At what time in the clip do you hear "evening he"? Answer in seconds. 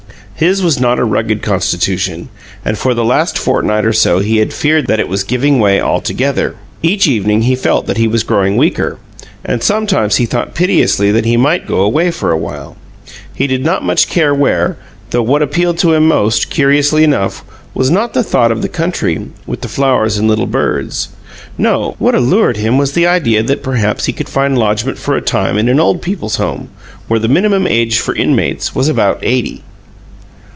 7.07-7.53